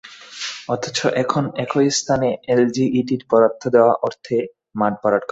[0.69, 4.37] অথচ এখন একই স্থানে এলজিইডির বরাদ্দ দেওয়া অর্থে
[4.79, 5.29] মাঠ ভরাট করা হচ্ছে।